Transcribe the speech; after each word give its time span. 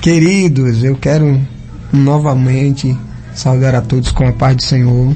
Queridos, 0.00 0.82
eu 0.82 0.96
quero 0.96 1.38
novamente 1.92 2.96
saudar 3.34 3.74
a 3.74 3.82
todos 3.82 4.10
com 4.10 4.26
a 4.26 4.32
paz 4.32 4.56
do 4.56 4.62
Senhor. 4.62 5.14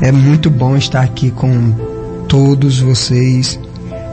É 0.00 0.10
muito 0.10 0.50
bom 0.50 0.76
estar 0.76 1.02
aqui 1.02 1.30
com 1.30 1.72
todos 2.28 2.80
vocês, 2.80 3.56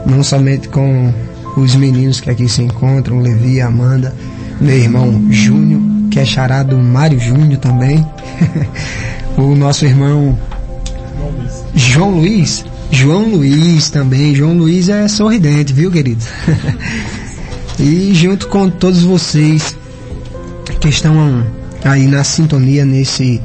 não 0.06 0.22
somente 0.22 0.68
com 0.68 1.12
os 1.56 1.74
meninos 1.74 2.20
que 2.20 2.30
aqui 2.30 2.48
se 2.48 2.62
encontram, 2.62 3.18
Levi 3.18 3.60
Amanda, 3.60 4.14
meu 4.60 4.78
irmão 4.78 5.26
Júnior, 5.28 5.82
que 6.12 6.20
é 6.20 6.24
charado 6.24 6.78
Mário 6.78 7.18
Júnior 7.18 7.58
também, 7.58 8.06
o 9.36 9.56
nosso 9.56 9.84
irmão 9.84 10.38
João 11.74 12.20
Luiz, 12.20 12.64
João 12.88 13.28
Luiz 13.30 13.90
também, 13.90 14.32
João 14.32 14.56
Luiz 14.56 14.88
é 14.88 15.08
sorridente, 15.08 15.72
viu 15.72 15.90
querido? 15.90 16.22
e 17.78 18.14
junto 18.14 18.48
com 18.48 18.70
todos 18.70 19.02
vocês 19.02 19.76
que 20.80 20.88
estão 20.88 21.44
aí 21.84 22.06
na 22.06 22.22
sintonia 22.22 22.84
nesse 22.84 23.40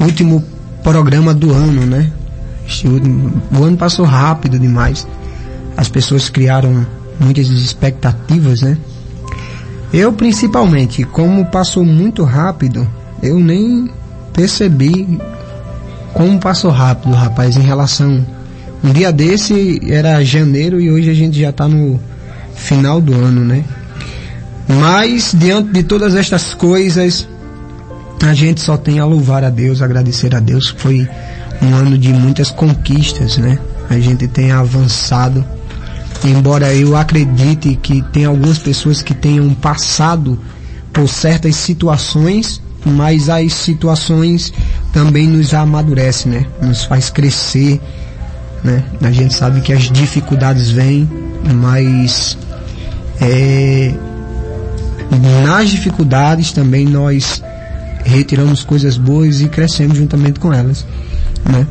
último 0.00 0.44
programa 0.82 1.34
do 1.34 1.52
ano, 1.52 1.86
né? 1.86 2.10
O 3.52 3.62
ano 3.62 3.76
passou 3.76 4.04
rápido 4.04 4.58
demais. 4.58 5.06
As 5.76 5.88
pessoas 5.88 6.28
criaram 6.28 6.86
muitas 7.20 7.48
expectativas, 7.48 8.62
né? 8.62 8.76
Eu 9.92 10.12
principalmente, 10.12 11.04
como 11.04 11.46
passou 11.46 11.84
muito 11.84 12.24
rápido, 12.24 12.86
eu 13.22 13.38
nem 13.38 13.90
percebi 14.32 15.18
como 16.12 16.38
passou 16.38 16.70
rápido, 16.70 17.14
rapaz, 17.14 17.56
em 17.56 17.62
relação. 17.62 18.26
Um 18.82 18.92
dia 18.92 19.10
desse 19.12 19.80
era 19.90 20.22
janeiro 20.24 20.80
e 20.80 20.90
hoje 20.90 21.10
a 21.10 21.14
gente 21.14 21.40
já 21.40 21.50
está 21.50 21.66
no 21.66 21.98
final 22.58 23.00
do 23.00 23.14
ano, 23.14 23.44
né? 23.44 23.64
Mas 24.68 25.34
diante 25.36 25.72
de 25.72 25.82
todas 25.82 26.14
estas 26.14 26.52
coisas, 26.54 27.26
a 28.22 28.34
gente 28.34 28.60
só 28.60 28.76
tem 28.76 28.98
a 28.98 29.04
louvar 29.04 29.44
a 29.44 29.50
Deus, 29.50 29.80
agradecer 29.80 30.34
a 30.34 30.40
Deus. 30.40 30.68
Foi 30.68 31.08
um 31.62 31.74
ano 31.74 31.96
de 31.96 32.12
muitas 32.12 32.50
conquistas, 32.50 33.38
né? 33.38 33.58
A 33.88 33.98
gente 33.98 34.28
tem 34.28 34.52
avançado 34.52 35.44
embora 36.24 36.74
eu 36.74 36.96
acredite 36.96 37.76
que 37.76 38.02
tem 38.02 38.24
algumas 38.24 38.58
pessoas 38.58 39.02
que 39.02 39.14
tenham 39.14 39.52
passado 39.54 40.38
por 40.92 41.08
certas 41.08 41.56
situações, 41.56 42.60
mas 42.84 43.28
as 43.28 43.52
situações 43.52 44.52
também 44.92 45.28
nos 45.28 45.54
amadurecem, 45.54 46.32
né? 46.32 46.46
Nos 46.60 46.84
faz 46.84 47.10
crescer, 47.10 47.80
né? 48.64 48.82
A 49.02 49.10
gente 49.10 49.34
sabe 49.34 49.60
que 49.60 49.72
as 49.72 49.90
dificuldades 49.90 50.70
vêm, 50.70 51.08
mas 51.54 52.36
é, 53.20 53.94
nas 55.42 55.70
dificuldades 55.70 56.52
também 56.52 56.86
nós 56.86 57.42
retiramos 58.04 58.64
coisas 58.64 58.96
boas 58.96 59.40
e 59.40 59.48
crescemos 59.48 59.96
juntamente 59.98 60.40
com 60.40 60.52
elas, 60.52 60.86
né? 61.44 61.66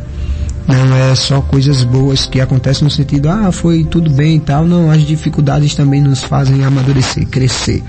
Não 0.67 0.95
é 0.97 1.15
só 1.15 1.39
coisas 1.39 1.85
boas 1.85 2.25
que 2.25 2.41
acontecem 2.41 2.83
no 2.83 2.89
sentido, 2.89 3.29
ah, 3.29 3.53
foi 3.53 3.85
tudo 3.85 4.09
bem 4.09 4.35
e 4.35 4.39
tal. 4.41 4.65
Não, 4.65 4.91
as 4.91 5.01
dificuldades 5.01 5.73
também 5.73 6.01
nos 6.01 6.23
fazem 6.23 6.65
amadurecer, 6.65 7.25
crescer. 7.27 7.81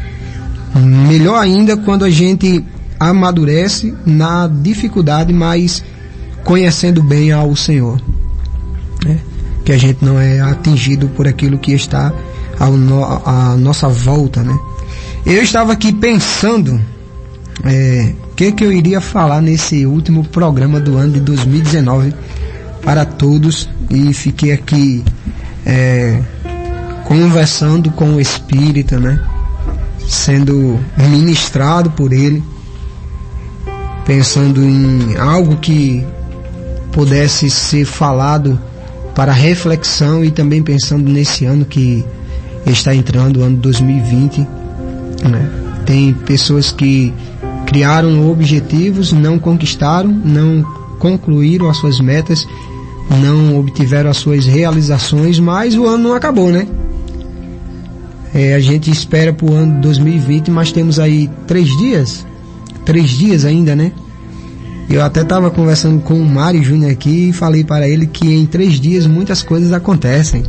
Melhor 0.77 1.41
ainda 1.43 1.77
quando 1.77 2.05
a 2.05 2.11
gente 2.11 2.65
amadurece 3.01 3.93
na 4.07 4.47
dificuldade, 4.47 5.33
mas 5.33 5.83
conhecendo 6.45 7.03
bem 7.03 7.33
ao 7.33 7.57
Senhor. 7.57 8.01
Né? 9.05 9.19
Que 9.65 9.73
a 9.73 9.79
gente 9.79 10.05
não 10.05 10.19
é 10.19 10.41
atingido 10.41 11.09
por 11.09 11.27
aquilo 11.27 11.59
que 11.59 11.73
está 11.73 12.13
ao 12.59 12.73
no, 12.73 13.05
nossa 13.59 13.89
volta, 13.89 14.43
né? 14.43 14.57
Eu 15.25 15.43
estava 15.43 15.73
aqui 15.73 15.93
pensando 15.93 16.81
é, 17.65 18.15
o 18.31 18.35
que, 18.35 18.53
que 18.53 18.65
eu 18.65 18.73
iria 18.73 19.01
falar 19.01 19.41
nesse 19.41 19.85
último 19.85 20.25
programa 20.25 20.81
do 20.81 20.97
ano 20.97 21.15
de 21.15 21.21
2019 21.21 22.15
para 22.83 23.05
todos 23.05 23.69
e 23.91 24.13
fiquei 24.15 24.53
aqui 24.53 25.05
é, 25.67 26.21
conversando 27.05 27.91
com 27.91 28.15
o 28.15 28.21
Espírito, 28.21 28.99
né? 28.99 29.23
Sendo 30.09 30.79
ministrado 30.97 31.91
por 31.91 32.13
ele, 32.13 32.43
pensando 34.07 34.63
em 34.63 35.17
algo 35.19 35.57
que 35.57 36.07
pudesse 36.93 37.51
ser 37.51 37.85
falado 37.85 38.59
para 39.15 39.33
reflexão 39.33 40.25
e 40.25 40.31
também 40.31 40.63
pensando 40.63 41.11
nesse 41.11 41.45
ano 41.45 41.65
que 41.65 42.05
está 42.73 42.95
entrando, 42.95 43.41
o 43.41 43.43
ano 43.43 43.57
2020. 43.57 44.41
Né? 44.41 45.51
Tem 45.85 46.13
pessoas 46.13 46.71
que 46.71 47.13
criaram 47.67 48.31
objetivos, 48.31 49.13
não 49.13 49.39
conquistaram, 49.39 50.11
não 50.11 50.63
concluíram 50.99 51.69
as 51.69 51.77
suas 51.77 52.01
metas 52.01 52.47
não 53.17 53.59
obtiveram 53.59 54.11
as 54.11 54.19
suas 54.19 54.45
realizações, 54.45 55.39
mas 55.39 55.77
o 55.77 55.87
ano 55.87 56.09
não 56.09 56.15
acabou, 56.15 56.51
né? 56.51 56.67
É, 58.35 58.55
a 58.55 58.61
gente 58.61 58.91
espera 58.91 59.33
para 59.33 59.47
o 59.47 59.55
ano 59.55 59.81
2020, 59.81 60.51
mas 60.51 60.71
temos 60.71 61.01
aí 61.01 61.31
três 61.47 61.75
dias, 61.79 62.27
três 62.85 63.11
dias 63.11 63.45
ainda, 63.45 63.75
né? 63.75 63.93
Eu 64.91 65.03
até 65.03 65.23
estava 65.23 65.51
conversando 65.51 66.01
com 66.01 66.15
o 66.15 66.25
Mário 66.25 66.63
Júnior 66.63 66.91
aqui 66.91 67.31
e 67.31 67.33
falei 67.33 67.65
para 67.65 67.89
ele 67.89 68.07
que 68.07 68.27
em 68.27 68.47
três 68.47 68.75
dias 68.75 69.07
muitas 69.07 69.43
coisas 69.43 69.73
acontecem. 69.73 70.43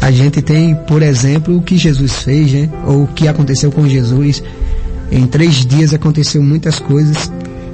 A 0.00 0.10
gente 0.10 0.40
tem, 0.42 0.74
por 0.74 1.02
exemplo, 1.02 1.56
o 1.56 1.62
que 1.62 1.76
Jesus 1.76 2.22
fez, 2.22 2.52
né? 2.52 2.68
Ou 2.86 3.04
o 3.04 3.08
que 3.08 3.26
aconteceu 3.26 3.72
com 3.72 3.88
Jesus. 3.88 4.42
Em 5.10 5.26
três 5.26 5.66
dias 5.66 5.94
aconteceu 5.94 6.42
muitas 6.42 6.78
coisas 6.78 7.30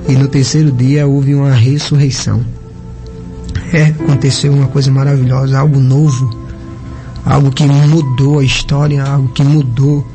e 0.08 0.12
no 0.12 0.28
terceiro 0.28 0.70
dia 0.70 1.06
houve 1.06 1.34
uma 1.34 1.52
ressurreição 1.52 2.44
é, 3.72 3.84
aconteceu 3.84 4.52
uma 4.52 4.68
coisa 4.68 4.90
maravilhosa, 4.90 5.58
algo 5.58 5.80
novo, 5.80 6.30
algo 7.24 7.50
que 7.50 7.64
mudou 7.64 8.38
a 8.38 8.44
história, 8.44 9.02
algo 9.02 9.28
que 9.28 9.42
mudou 9.42 10.06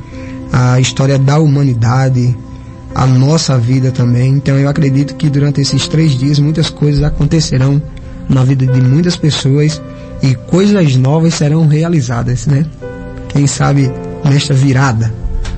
a 0.54 0.80
história 0.80 1.18
da 1.18 1.40
humanidade, 1.40 2.38
a 2.94 3.06
nossa 3.06 3.58
vida 3.58 3.92
também. 3.92 4.34
Então 4.34 4.56
eu 4.56 4.70
acredito 4.70 5.16
que 5.16 5.30
durante 5.30 5.60
esses 5.60 5.88
três 5.88 6.12
dias 6.12 6.40
muitas 6.40 6.70
coisas 6.70 7.04
acontecerão 7.04 7.82
na 8.30 8.44
vida 8.44 8.66
de 8.68 8.82
muitas 8.82 9.16
pessoas 9.16 9.82
e 10.22 10.36
coisas 10.36 10.96
novas 10.96 11.36
serão 11.36 11.68
realizadas, 11.68 12.48
né? 12.48 12.66
Quem 13.30 13.46
sabe 13.48 13.92
nesta 14.24 14.54
virada 14.54 15.14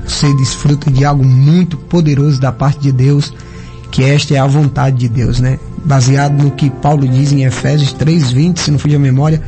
você 0.05 0.33
desfruta 0.35 0.89
de 0.89 1.05
algo 1.05 1.23
muito 1.23 1.77
poderoso 1.77 2.41
da 2.41 2.51
parte 2.51 2.79
de 2.79 2.91
Deus, 2.91 3.31
que 3.91 4.03
esta 4.03 4.33
é 4.33 4.39
a 4.39 4.47
vontade 4.47 4.97
de 4.97 5.07
Deus, 5.07 5.39
né? 5.39 5.59
baseado 5.85 6.41
no 6.43 6.51
que 6.51 6.69
Paulo 6.69 7.07
diz 7.07 7.31
em 7.31 7.43
Efésios 7.43 7.93
3:20, 7.93 8.59
se 8.59 8.71
não 8.71 8.79
fui 8.79 8.95
a 8.95 8.99
memória, 8.99 9.41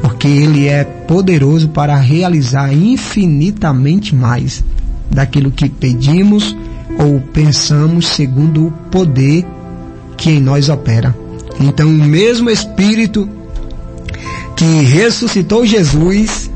porque 0.00 0.28
ele 0.28 0.68
é 0.68 0.84
poderoso 0.84 1.68
para 1.68 1.96
realizar 1.96 2.72
infinitamente 2.72 4.14
mais 4.14 4.64
daquilo 5.10 5.50
que 5.50 5.68
pedimos 5.68 6.56
ou 6.98 7.20
pensamos 7.20 8.08
segundo 8.08 8.66
o 8.66 8.70
poder 8.90 9.44
que 10.16 10.30
em 10.30 10.40
nós 10.40 10.68
opera. 10.68 11.14
Então, 11.60 11.88
o 11.88 11.92
mesmo 11.92 12.50
Espírito 12.50 13.28
que 14.56 14.82
ressuscitou 14.82 15.64
Jesus, 15.66 16.50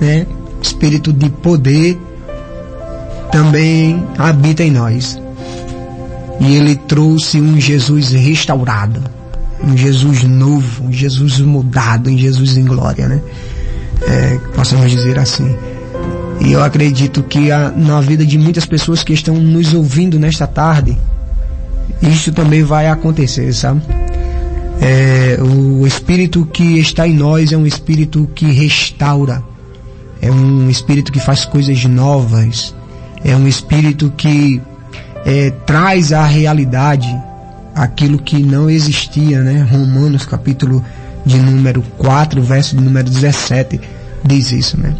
né, 0.00 0.26
Espírito 0.60 1.12
de 1.12 1.28
poder, 1.28 1.98
também 3.32 4.04
habita 4.18 4.62
em 4.62 4.70
nós. 4.70 5.20
E 6.40 6.54
ele 6.54 6.76
trouxe 6.76 7.40
um 7.40 7.58
Jesus 7.58 8.10
restaurado, 8.10 9.02
um 9.62 9.76
Jesus 9.76 10.22
novo, 10.24 10.84
um 10.84 10.92
Jesus 10.92 11.40
mudado, 11.40 12.10
um 12.10 12.18
Jesus 12.18 12.56
em 12.56 12.64
glória, 12.64 13.08
né? 13.08 13.20
É, 14.02 14.38
possamos 14.54 14.90
dizer 14.90 15.18
assim. 15.18 15.56
E 16.40 16.52
eu 16.52 16.62
acredito 16.62 17.22
que 17.22 17.52
a, 17.52 17.70
na 17.70 18.00
vida 18.00 18.26
de 18.26 18.36
muitas 18.36 18.66
pessoas 18.66 19.04
que 19.04 19.12
estão 19.12 19.34
nos 19.36 19.72
ouvindo 19.72 20.18
nesta 20.18 20.46
tarde, 20.46 20.98
isso 22.02 22.32
também 22.32 22.64
vai 22.64 22.88
acontecer, 22.88 23.52
sabe? 23.52 23.80
É, 24.84 25.38
o 25.40 25.86
Espírito 25.86 26.44
que 26.44 26.80
está 26.80 27.06
em 27.06 27.14
nós 27.14 27.52
é 27.52 27.56
um 27.56 27.64
Espírito 27.64 28.28
que 28.34 28.50
restaura, 28.50 29.40
é 30.20 30.28
um 30.28 30.68
Espírito 30.68 31.12
que 31.12 31.20
faz 31.20 31.44
coisas 31.44 31.84
novas, 31.84 32.74
é 33.24 33.36
um 33.36 33.46
Espírito 33.46 34.12
que 34.16 34.60
é, 35.24 35.50
traz 35.64 36.12
à 36.12 36.24
realidade 36.24 37.08
aquilo 37.76 38.18
que 38.18 38.42
não 38.42 38.68
existia, 38.68 39.40
né? 39.40 39.64
Romanos 39.70 40.26
capítulo 40.26 40.84
de 41.24 41.38
número 41.38 41.80
4, 41.98 42.42
verso 42.42 42.76
de 42.76 42.82
número 42.82 43.08
17 43.08 43.80
diz 44.24 44.50
isso, 44.50 44.80
né? 44.80 44.96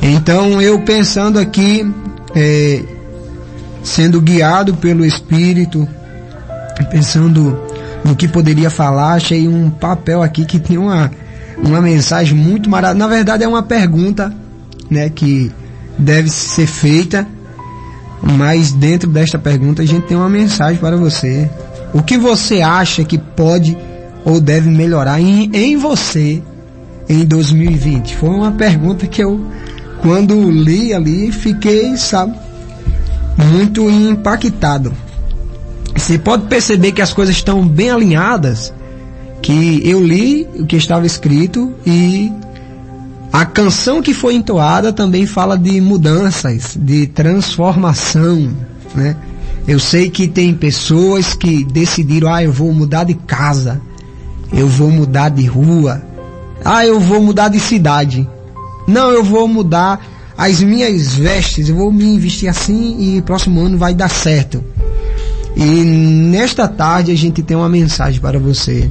Então 0.00 0.62
eu 0.62 0.80
pensando 0.82 1.40
aqui, 1.40 1.84
é, 2.32 2.80
sendo 3.82 4.20
guiado 4.20 4.76
pelo 4.76 5.04
Espírito, 5.04 5.88
pensando 6.92 7.65
no 8.06 8.14
que 8.14 8.28
poderia 8.28 8.70
falar, 8.70 9.14
achei 9.14 9.48
um 9.48 9.68
papel 9.68 10.22
aqui 10.22 10.44
que 10.44 10.58
tem 10.58 10.78
uma, 10.78 11.10
uma 11.58 11.80
mensagem 11.80 12.36
muito 12.36 12.70
maravilhosa. 12.70 13.08
Na 13.08 13.14
verdade 13.14 13.44
é 13.44 13.48
uma 13.48 13.62
pergunta, 13.62 14.32
né, 14.90 15.10
que 15.10 15.50
deve 15.98 16.28
ser 16.28 16.66
feita 16.66 17.26
Mas 18.22 18.72
dentro 18.72 19.08
desta 19.08 19.38
pergunta 19.38 19.82
a 19.82 19.86
gente 19.86 20.06
tem 20.06 20.16
uma 20.16 20.28
mensagem 20.28 20.78
para 20.78 20.96
você. 20.96 21.48
O 21.92 22.02
que 22.02 22.18
você 22.18 22.60
acha 22.60 23.04
que 23.04 23.18
pode 23.18 23.76
ou 24.24 24.40
deve 24.40 24.68
melhorar 24.68 25.20
em, 25.20 25.50
em 25.54 25.76
você 25.76 26.42
em 27.08 27.24
2020? 27.24 28.16
Foi 28.16 28.30
uma 28.30 28.52
pergunta 28.52 29.06
que 29.06 29.22
eu, 29.22 29.46
quando 30.00 30.50
li 30.50 30.92
ali, 30.92 31.30
fiquei, 31.30 31.96
sabe, 31.96 32.34
muito 33.52 33.88
impactado. 33.88 34.92
Você 35.96 36.18
pode 36.18 36.46
perceber 36.46 36.92
que 36.92 37.02
as 37.02 37.12
coisas 37.12 37.34
estão 37.34 37.66
bem 37.66 37.90
alinhadas, 37.90 38.72
que 39.42 39.80
eu 39.84 40.02
li 40.02 40.46
o 40.54 40.66
que 40.66 40.76
estava 40.76 41.06
escrito 41.06 41.72
e 41.86 42.30
a 43.32 43.44
canção 43.44 44.02
que 44.02 44.14
foi 44.14 44.34
entoada 44.34 44.92
também 44.92 45.26
fala 45.26 45.58
de 45.58 45.80
mudanças, 45.80 46.76
de 46.78 47.06
transformação, 47.08 48.50
né? 48.94 49.16
Eu 49.66 49.80
sei 49.80 50.08
que 50.08 50.28
tem 50.28 50.54
pessoas 50.54 51.34
que 51.34 51.64
decidiram, 51.64 52.32
ah, 52.32 52.42
eu 52.42 52.52
vou 52.52 52.72
mudar 52.72 53.04
de 53.04 53.14
casa, 53.14 53.80
eu 54.52 54.68
vou 54.68 54.90
mudar 54.90 55.28
de 55.30 55.44
rua, 55.44 56.02
ah, 56.64 56.86
eu 56.86 57.00
vou 57.00 57.20
mudar 57.20 57.48
de 57.48 57.58
cidade. 57.58 58.28
Não, 58.86 59.10
eu 59.10 59.24
vou 59.24 59.48
mudar 59.48 60.00
as 60.38 60.62
minhas 60.62 61.16
vestes, 61.16 61.68
eu 61.68 61.74
vou 61.74 61.90
me 61.90 62.18
vestir 62.18 62.48
assim 62.48 63.16
e 63.16 63.22
próximo 63.22 63.60
ano 63.60 63.76
vai 63.76 63.92
dar 63.92 64.08
certo. 64.08 64.62
E 65.56 65.64
nesta 65.64 66.68
tarde 66.68 67.10
a 67.10 67.16
gente 67.16 67.42
tem 67.42 67.56
uma 67.56 67.68
mensagem 67.68 68.20
para 68.20 68.38
você. 68.38 68.90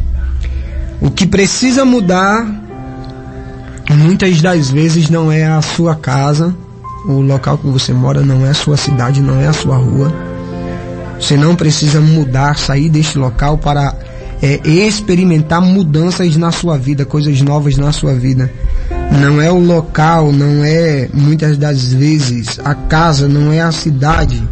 O 0.99 1.11
que 1.11 1.27
precisa 1.27 1.85
mudar 1.85 2.43
muitas 3.93 4.41
das 4.41 4.71
vezes 4.71 5.09
não 5.09 5.31
é 5.31 5.45
a 5.45 5.61
sua 5.61 5.95
casa, 5.95 6.55
o 7.07 7.21
local 7.21 7.57
que 7.59 7.67
você 7.67 7.93
mora 7.93 8.21
não 8.21 8.45
é 8.45 8.49
a 8.49 8.53
sua 8.53 8.77
cidade, 8.77 9.21
não 9.21 9.39
é 9.39 9.47
a 9.47 9.53
sua 9.53 9.77
rua. 9.77 10.11
Você 11.19 11.37
não 11.37 11.55
precisa 11.55 12.01
mudar, 12.01 12.57
sair 12.57 12.89
deste 12.89 13.17
local 13.17 13.57
para 13.57 13.95
é, 14.41 14.59
experimentar 14.67 15.61
mudanças 15.61 16.35
na 16.35 16.51
sua 16.51 16.77
vida, 16.77 17.05
coisas 17.05 17.39
novas 17.41 17.77
na 17.77 17.91
sua 17.91 18.13
vida. 18.13 18.51
Não 19.11 19.39
é 19.41 19.51
o 19.51 19.59
local, 19.59 20.31
não 20.31 20.63
é 20.63 21.07
muitas 21.13 21.57
das 21.57 21.93
vezes 21.93 22.59
a 22.63 22.73
casa, 22.73 23.27
não 23.27 23.51
é 23.51 23.61
a 23.61 23.71
cidade. 23.71 24.43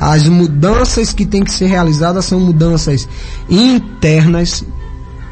As 0.00 0.26
mudanças 0.26 1.12
que 1.12 1.26
têm 1.26 1.42
que 1.42 1.52
ser 1.52 1.66
realizadas 1.66 2.24
são 2.24 2.38
mudanças 2.38 3.08
internas 3.50 4.64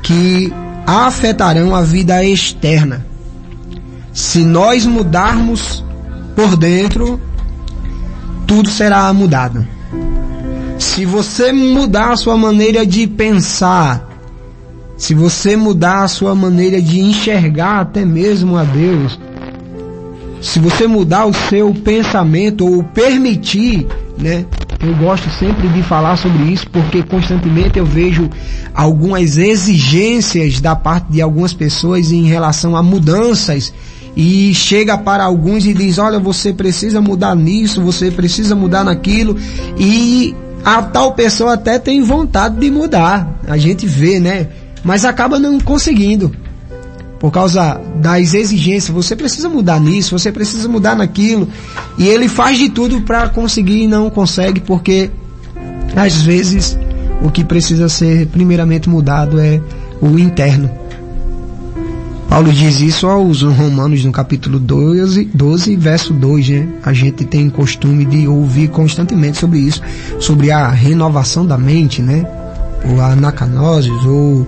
que 0.03 0.53
afetarão 0.87 1.75
a 1.75 1.83
vida 1.83 2.25
externa. 2.25 3.07
Se 4.13 4.41
nós 4.41 4.87
mudarmos 4.87 5.85
por 6.35 6.57
dentro, 6.57 7.21
tudo 8.47 8.71
será 8.71 9.13
mudado. 9.13 9.67
Se 10.79 11.05
você 11.05 11.53
mudar 11.53 12.13
a 12.13 12.17
sua 12.17 12.37
maneira 12.37 12.87
de 12.87 13.07
pensar, 13.07 14.09
se 14.97 15.15
você 15.15 15.57
mudar 15.57 16.05
a 16.05 16.09
sua 16.09 16.35
maneira 16.35 16.81
de 16.81 17.01
enxergar 17.01 17.81
até 17.81 18.05
mesmo 18.05 18.57
a 18.57 18.65
Deus, 18.65 19.19
se 20.41 20.59
você 20.59 20.87
mudar 20.87 21.27
o 21.27 21.35
seu 21.35 21.75
pensamento 21.75 22.67
ou 22.67 22.83
permitir, 22.83 23.87
né? 24.17 24.45
Eu 24.81 24.94
gosto 24.96 25.31
sempre 25.31 25.69
de 25.69 25.82
falar 25.82 26.17
sobre 26.17 26.44
isso 26.44 26.69
porque 26.70 27.02
constantemente 27.02 27.78
eu 27.78 27.87
vejo 27.87 28.28
algumas 28.75 29.37
exigências 29.37 30.61
da 30.61 30.76
parte 30.76 31.11
de 31.11 31.23
algumas 31.23 31.52
pessoas 31.52 32.12
em 32.12 32.25
relação 32.25 32.76
a 32.76 32.82
mudanças 32.82 33.73
e 34.17 34.55
chega 34.55 34.96
para 34.96 35.25
alguns 35.25 35.67
e 35.67 35.75
diz, 35.75 35.99
olha, 35.99 36.19
você 36.19 36.52
precisa 36.52 37.00
mudar 37.00 37.34
nisso, 37.34 37.82
você 37.82 38.11
precisa 38.11 38.55
mudar 38.55 38.84
naquilo 38.84 39.37
e 39.78 40.34
a 40.64 40.82
tal 40.82 41.12
pessoa 41.12 41.55
até 41.55 41.79
tem 41.79 42.02
vontade 42.02 42.58
de 42.58 42.70
mudar. 42.70 43.40
A 43.46 43.56
gente 43.56 43.87
vê, 43.87 44.19
né? 44.19 44.49
Mas 44.82 45.05
acaba 45.05 45.38
não 45.38 45.61
conseguindo. 45.61 46.32
Por 47.19 47.31
causa 47.31 47.81
das 47.97 48.35
exigências, 48.35 48.95
você 48.95 49.17
precisa 49.17 49.49
mudar 49.49 49.81
nisso, 49.81 50.19
você 50.19 50.31
precisa 50.31 50.69
mudar 50.69 50.95
naquilo. 50.95 51.49
E 51.99 52.07
ele 52.07 52.29
faz 52.29 52.59
de 52.59 52.69
tudo 52.69 53.01
para 53.01 53.29
conseguir 53.29 53.85
e 53.85 53.89
não 53.89 54.11
consegue, 54.11 54.61
porque 54.61 55.11
às 55.95 56.21
vezes 56.21 56.79
o 57.23 57.31
que 57.31 57.43
precisa 57.43 57.89
ser 57.89 58.27
primeiramente 58.27 58.89
mudado 58.89 59.41
é 59.41 59.61
o 60.01 60.19
interno. 60.19 60.71
Paulo 62.29 62.53
diz 62.53 62.81
isso 62.81 63.07
aos 63.07 63.41
Romanos 63.41 64.05
no 64.05 64.13
capítulo 64.13 64.59
12, 64.59 65.31
12 65.33 65.77
verso 65.77 66.13
2, 66.13 66.49
né? 66.51 66.69
A 66.83 66.93
gente 66.93 67.25
tem 67.25 67.49
costume 67.49 68.05
de 68.05 68.29
ouvir 68.29 68.69
constantemente 68.69 69.39
sobre 69.39 69.61
isso, 69.61 69.81
sobre 70.19 70.51
a 70.51 70.69
renovação 70.69 71.47
da 71.47 71.57
mente, 71.57 72.03
né? 72.03 72.27
Ou 72.91 73.01
a 73.01 73.13
anacanoses, 73.13 74.05
ou 74.05 74.47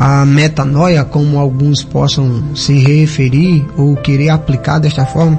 a 0.00 0.24
metanoia, 0.24 1.04
como 1.04 1.38
alguns 1.38 1.84
possam 1.84 2.56
se 2.56 2.72
referir 2.78 3.66
ou 3.76 3.94
querer 3.96 4.30
aplicar 4.30 4.78
desta 4.78 5.04
forma, 5.04 5.38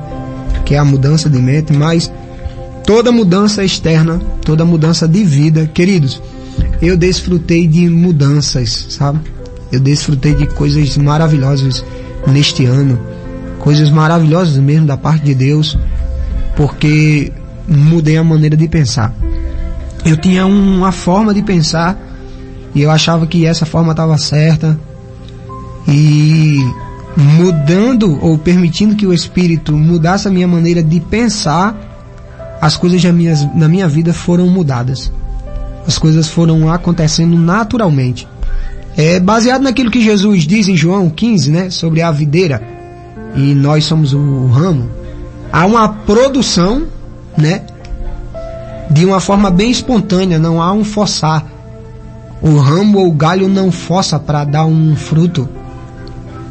que 0.64 0.76
é 0.76 0.78
a 0.78 0.86
mudança 0.86 1.28
de 1.28 1.40
mente, 1.40 1.74
mas 1.74 2.12
toda 2.86 3.12
mudança 3.12 3.64
externa, 3.64 4.22
toda 4.46 4.64
mudança 4.64 5.08
de 5.08 5.24
vida, 5.24 5.66
queridos, 5.66 6.22
eu 6.80 6.96
desfrutei 6.96 7.66
de 7.66 7.90
mudanças, 7.90 8.86
sabe? 8.90 9.20
Eu 9.72 9.80
desfrutei 9.80 10.36
de 10.36 10.46
coisas 10.46 10.96
maravilhosas 10.96 11.84
neste 12.28 12.64
ano, 12.64 13.00
coisas 13.58 13.90
maravilhosas 13.90 14.58
mesmo 14.58 14.86
da 14.86 14.96
parte 14.96 15.26
de 15.26 15.34
Deus, 15.34 15.76
porque 16.56 17.34
mudei 17.68 18.16
a 18.16 18.24
maneira 18.24 18.56
de 18.56 18.68
pensar. 18.68 19.12
Eu 20.06 20.18
tinha 20.18 20.46
uma 20.46 20.92
forma 20.92 21.34
de 21.34 21.42
pensar 21.42 22.11
e 22.74 22.82
eu 22.82 22.92
achava 22.92 23.28
que 23.28 23.46
essa 23.46 23.66
forma 23.66 23.92
estava 23.92 24.18
certa 24.18 24.80
e 25.88 26.58
mudando 27.16 28.18
ou 28.22 28.38
permitindo 28.38 28.96
que 28.96 29.06
o 29.06 29.14
Espírito 29.14 29.74
mudasse 29.74 30.28
a 30.28 30.32
minha 30.32 30.48
maneira 30.48 30.82
de 30.82 31.00
pensar, 31.00 31.76
as 32.62 32.78
coisas 32.78 33.04
na 33.04 33.12
minha, 33.12 33.52
na 33.54 33.68
minha 33.68 33.88
vida 33.88 34.14
foram 34.14 34.48
mudadas. 34.48 35.12
As 35.86 35.98
coisas 35.98 36.28
foram 36.28 36.72
acontecendo 36.72 37.36
naturalmente. 37.38 38.28
É 38.96 39.20
baseado 39.20 39.64
naquilo 39.64 39.92
que 39.92 40.02
Jesus 40.02 40.44
diz 40.44 40.68
em 40.68 40.76
João 40.76 41.10
15, 41.10 41.52
né, 41.52 41.70
sobre 41.70 42.02
a 42.02 42.12
videira, 42.12 42.62
e 43.36 43.54
nós 43.56 43.86
somos 43.86 44.14
o 44.14 44.48
ramo. 44.48 44.90
Há 45.52 45.66
uma 45.66 45.90
produção, 45.90 46.84
né, 47.38 47.64
de 48.90 49.06
uma 49.06 49.20
forma 49.20 49.50
bem 49.50 49.72
espontânea, 49.72 50.38
não 50.38 50.62
há 50.62 50.72
um 50.74 50.84
forçar. 50.84 51.46
O 52.42 52.58
ramo 52.58 53.00
ou 53.00 53.12
galho 53.12 53.48
não 53.48 53.72
força 53.72 54.20
para 54.20 54.44
dar 54.44 54.66
um 54.66 54.96
fruto. 54.96 55.48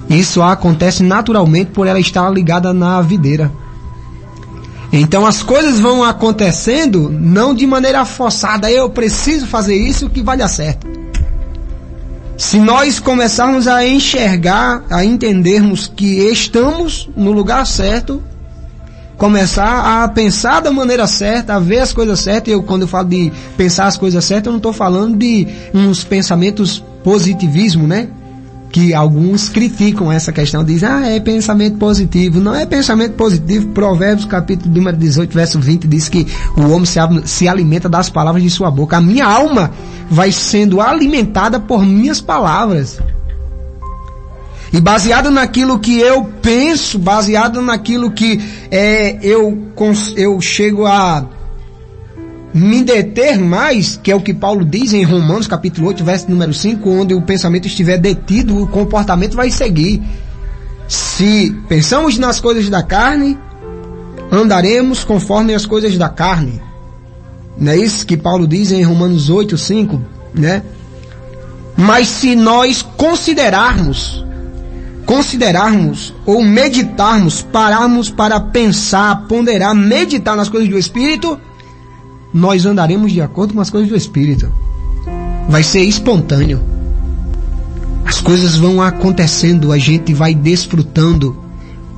Isso 0.09 0.43
acontece 0.43 1.03
naturalmente 1.03 1.73
por 1.73 1.87
ela 1.87 1.99
estar 1.99 2.29
ligada 2.31 2.73
na 2.73 3.01
videira. 3.01 3.51
Então 4.93 5.25
as 5.25 5.43
coisas 5.43 5.79
vão 5.79 6.03
acontecendo 6.03 7.09
não 7.11 7.55
de 7.55 7.67
maneira 7.67 8.05
forçada. 8.05 8.71
Eu 8.71 8.91
preciso 8.91 9.47
fazer 9.47 9.77
isso 9.77 10.11
que 10.11 10.23
vai 10.23 10.37
dar 10.37 10.49
certo. 10.49 10.87
Se 12.37 12.59
nós 12.59 12.99
começarmos 12.99 13.69
a 13.69 13.87
enxergar, 13.87 14.83
a 14.91 15.05
entendermos 15.05 15.93
que 15.95 16.21
estamos 16.31 17.09
no 17.15 17.33
lugar 17.33 17.67
certo, 17.67 18.23
começar 19.21 20.03
a 20.03 20.09
pensar 20.09 20.61
da 20.61 20.71
maneira 20.71 21.07
certa, 21.07 21.57
a 21.57 21.59
ver 21.59 21.81
as 21.81 21.93
coisas 21.93 22.21
certas, 22.21 22.55
eu 22.55 22.63
quando 22.63 22.83
eu 22.83 22.89
falo 22.89 23.07
de 23.07 23.31
pensar 23.55 23.87
as 23.87 23.99
coisas 23.99 24.25
certas, 24.25 24.47
eu 24.47 24.53
não 24.53 24.57
estou 24.57 24.73
falando 24.73 25.15
de 25.15 25.47
uns 25.75 26.03
pensamentos 26.03 26.83
positivismo, 27.05 27.87
né? 27.87 28.09
que 28.73 28.95
alguns 28.95 29.49
criticam 29.49 30.13
essa 30.13 30.33
questão, 30.33 30.65
dizem, 30.65 30.89
ah, 30.89 31.05
é 31.05 31.19
pensamento 31.19 31.77
positivo. 31.77 32.41
Não 32.41 32.55
é 32.55 32.65
pensamento 32.65 33.15
positivo. 33.15 33.67
Provérbios 33.71 34.27
capítulo 34.27 34.73
número 34.73 34.97
18, 34.97 35.35
verso 35.35 35.59
20 35.59 35.89
diz 35.89 36.09
que 36.09 36.25
o 36.57 36.71
homem 36.71 36.85
se, 36.85 37.01
se 37.25 37.49
alimenta 37.49 37.89
das 37.89 38.09
palavras 38.09 38.45
de 38.45 38.49
sua 38.49 38.71
boca. 38.71 38.97
A 38.97 39.01
minha 39.01 39.27
alma 39.27 39.73
vai 40.09 40.31
sendo 40.31 40.81
alimentada 40.81 41.59
por 41.59 41.85
minhas 41.85 42.21
palavras. 42.21 43.01
E 44.73 44.81
baseado 44.81 45.31
naquilo 45.31 45.79
que 45.81 45.99
eu 45.99 46.25
penso, 46.41 46.99
baseado 46.99 47.61
naquilo 47.61 48.11
que 48.13 48.41
é, 48.71 49.19
eu, 49.21 49.73
eu 50.17 50.41
chego 50.41 50.87
a 50.87 51.27
me 52.55 52.83
deter 52.83 53.39
mais, 53.39 53.99
que 54.01 54.11
é 54.11 54.15
o 54.15 54.21
que 54.21 54.35
Paulo 54.35 54.65
diz 54.65 54.93
em 54.93 55.03
Romanos 55.03 55.47
capítulo 55.47 55.89
8, 55.89 56.05
verso 56.05 56.31
número 56.31 56.55
5, 56.55 56.89
onde 56.89 57.15
o 57.15 57.23
pensamento 57.23 57.67
estiver 57.67 57.99
detido, 57.99 58.63
o 58.63 58.67
comportamento 58.67 59.37
vai 59.37 59.51
seguir. 59.51 60.03
Se 60.87 61.55
pensamos 61.69 62.19
nas 62.19 62.41
coisas 62.41 62.69
da 62.69 62.83
carne, 62.83 63.39
andaremos 64.31 65.05
conforme 65.05 65.55
as 65.55 65.67
coisas 65.67 65.97
da 65.97 66.09
carne. 66.09 66.61
Não 67.57 67.73
é 67.73 67.77
isso 67.77 68.07
que 68.07 68.17
Paulo 68.17 68.47
diz 68.47 68.71
em 68.73 68.83
Romanos 68.83 69.29
8, 69.29 69.57
5, 69.59 70.01
né? 70.35 70.63
Mas 71.77 72.09
se 72.09 72.35
nós 72.35 72.83
considerarmos, 72.83 74.25
considerarmos 75.11 76.15
ou 76.25 76.41
meditarmos, 76.41 77.43
pararmos 77.43 78.09
para 78.09 78.39
pensar, 78.39 79.27
ponderar, 79.27 79.75
meditar 79.75 80.37
nas 80.37 80.49
coisas 80.49 80.69
do 80.69 80.79
Espírito, 80.79 81.37
nós 82.33 82.65
andaremos 82.65 83.11
de 83.11 83.21
acordo 83.21 83.55
com 83.55 83.61
as 83.61 83.71
coisas 83.71 83.91
do 83.91 83.97
Espírito. 83.97 84.53
Vai 85.49 85.65
ser 85.65 85.81
espontâneo. 85.81 86.63
As 88.05 88.21
coisas 88.21 88.57
vão 88.57 88.81
acontecendo, 88.81 89.73
a 89.73 89.79
gente 89.79 90.15
vai 90.15 90.33
desfrutando. 90.33 91.37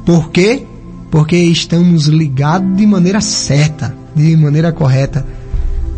Por 0.07 0.31
quê? 0.31 0.65
Porque 1.11 1.37
estamos 1.37 2.07
ligados 2.07 2.75
de 2.79 2.87
maneira 2.87 3.21
certa, 3.21 3.95
de 4.17 4.35
maneira 4.39 4.73
correta. 4.73 5.27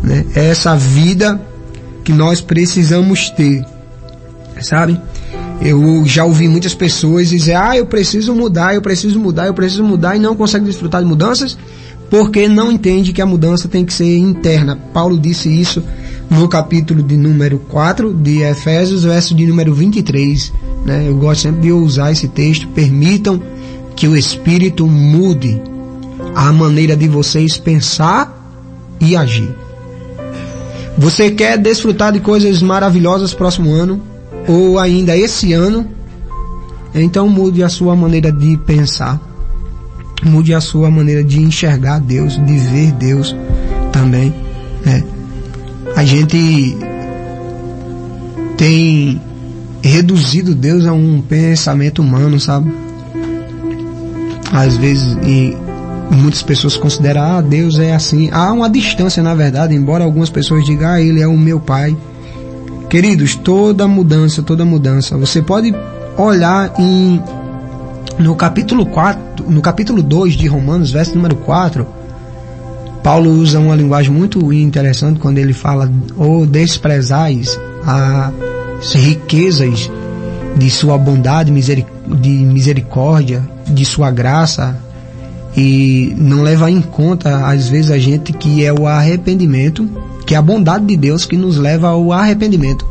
Né? 0.03 0.25
É 0.35 0.49
essa 0.49 0.75
vida 0.75 1.41
que 2.03 2.11
nós 2.11 2.41
precisamos 2.41 3.29
ter. 3.29 3.65
Sabe? 4.59 4.99
Eu 5.61 6.03
já 6.05 6.25
ouvi 6.25 6.47
muitas 6.47 6.73
pessoas 6.73 7.29
dizer, 7.29 7.55
ah, 7.55 7.75
eu 7.75 7.85
preciso 7.85 8.35
mudar, 8.35 8.75
eu 8.75 8.81
preciso 8.81 9.19
mudar, 9.19 9.47
eu 9.47 9.53
preciso 9.53 9.83
mudar 9.83 10.15
e 10.15 10.19
não 10.19 10.35
consegue 10.35 10.65
desfrutar 10.65 11.01
de 11.01 11.07
mudanças 11.07 11.57
porque 12.09 12.47
não 12.47 12.71
entende 12.71 13.13
que 13.13 13.21
a 13.21 13.25
mudança 13.25 13.67
tem 13.67 13.83
que 13.83 13.93
ser 13.93 14.17
interna. 14.17 14.77
Paulo 14.93 15.17
disse 15.17 15.49
isso 15.49 15.83
no 16.29 16.47
capítulo 16.47 17.03
de 17.03 17.17
número 17.17 17.59
4 17.69 18.13
de 18.13 18.41
Efésios, 18.41 19.03
verso 19.03 19.35
de 19.35 19.45
número 19.45 19.73
23. 19.73 20.53
Né? 20.85 21.07
Eu 21.07 21.17
gosto 21.17 21.41
sempre 21.41 21.61
de 21.61 21.71
usar 21.71 22.11
esse 22.11 22.27
texto. 22.27 22.67
Permitam 22.69 23.41
que 23.95 24.07
o 24.07 24.15
Espírito 24.15 24.85
mude 24.87 25.61
a 26.35 26.51
maneira 26.51 26.95
de 26.95 27.07
vocês 27.07 27.57
pensar 27.57 28.33
e 28.99 29.15
agir. 29.15 29.49
Você 30.97 31.31
quer 31.31 31.57
desfrutar 31.57 32.13
de 32.13 32.19
coisas 32.19 32.61
maravilhosas 32.61 33.33
próximo 33.33 33.73
ano? 33.73 34.01
Ou 34.47 34.79
ainda 34.79 35.17
esse 35.17 35.53
ano? 35.53 35.87
Então 36.93 37.27
mude 37.27 37.63
a 37.63 37.69
sua 37.69 37.95
maneira 37.95 38.31
de 38.31 38.57
pensar. 38.57 39.19
Mude 40.23 40.53
a 40.53 40.61
sua 40.61 40.89
maneira 40.89 41.23
de 41.23 41.41
enxergar 41.41 41.99
Deus, 41.99 42.33
de 42.45 42.57
ver 42.57 42.91
Deus 42.93 43.35
também. 43.91 44.33
Né? 44.85 45.03
A 45.95 46.03
gente 46.03 46.77
tem 48.57 49.21
reduzido 49.81 50.55
Deus 50.55 50.85
a 50.85 50.93
um 50.93 51.21
pensamento 51.21 52.01
humano, 52.01 52.39
sabe? 52.39 52.71
Às 54.51 54.77
vezes, 54.77 55.17
e 55.23 55.55
muitas 56.11 56.41
pessoas 56.41 56.77
consideram, 56.77 57.21
ah, 57.21 57.41
Deus 57.41 57.77
é 57.77 57.93
assim. 57.93 58.29
Há 58.31 58.51
uma 58.51 58.69
distância, 58.69 59.21
na 59.21 59.35
verdade, 59.35 59.75
embora 59.75 60.03
algumas 60.03 60.29
pessoas 60.29 60.65
digam, 60.65 60.89
ah, 60.89 61.01
Ele 61.01 61.21
é 61.21 61.27
o 61.27 61.37
meu 61.37 61.59
Pai. 61.59 61.95
Queridos, 62.95 63.35
toda 63.35 63.89
mudança, 63.89 64.41
toda 64.41 64.63
mudança, 64.63 65.17
você 65.17 65.41
pode 65.41 65.75
olhar 66.17 66.73
em 66.79 67.21
no 68.17 68.37
capítulo 68.37 68.85
4, 68.85 69.51
no 69.51 69.59
capítulo 69.59 70.01
2 70.01 70.35
de 70.35 70.47
Romanos, 70.47 70.91
verso 70.91 71.13
número 71.13 71.35
4, 71.35 71.85
Paulo 73.03 73.31
usa 73.31 73.59
uma 73.59 73.75
linguagem 73.75 74.13
muito 74.13 74.53
interessante 74.53 75.19
quando 75.19 75.39
ele 75.39 75.51
fala 75.51 75.91
ou 76.15 76.43
oh, 76.43 76.45
desprezais 76.45 77.59
as 77.85 78.93
riquezas 78.93 79.91
de 80.55 80.69
sua 80.69 80.97
bondade, 80.97 81.51
de 81.51 82.31
misericórdia, 82.45 83.43
de 83.67 83.83
sua 83.83 84.09
graça 84.09 84.73
e 85.57 86.15
não 86.17 86.43
leva 86.43 86.71
em 86.71 86.79
conta 86.79 87.45
às 87.45 87.67
vezes 87.67 87.91
a 87.91 87.99
gente 87.99 88.31
que 88.31 88.63
é 88.63 88.71
o 88.71 88.87
arrependimento, 88.87 89.85
que 90.25 90.33
é 90.33 90.37
a 90.37 90.41
bondade 90.41 90.85
de 90.85 90.97
Deus 90.97 91.25
que 91.25 91.37
nos 91.37 91.57
leva 91.57 91.89
ao 91.89 92.11
arrependimento. 92.11 92.85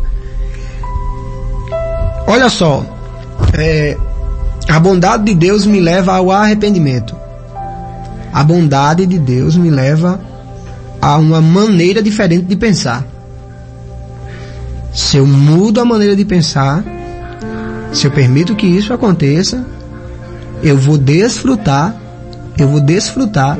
Olha 2.26 2.48
só, 2.48 2.84
é, 3.52 3.96
a 4.68 4.80
bondade 4.80 5.24
de 5.24 5.34
Deus 5.34 5.66
me 5.66 5.80
leva 5.80 6.14
ao 6.14 6.30
arrependimento. 6.30 7.14
A 8.32 8.42
bondade 8.42 9.06
de 9.06 9.18
Deus 9.18 9.56
me 9.56 9.70
leva 9.70 10.20
a 11.00 11.16
uma 11.16 11.40
maneira 11.40 12.02
diferente 12.02 12.46
de 12.46 12.56
pensar. 12.56 13.04
Se 14.92 15.16
eu 15.16 15.26
mudo 15.26 15.80
a 15.80 15.84
maneira 15.84 16.16
de 16.16 16.24
pensar, 16.24 16.84
se 17.92 18.06
eu 18.06 18.10
permito 18.10 18.54
que 18.54 18.66
isso 18.66 18.92
aconteça, 18.92 19.64
eu 20.62 20.78
vou 20.78 20.96
desfrutar, 20.96 21.94
eu 22.56 22.68
vou 22.68 22.80
desfrutar 22.80 23.58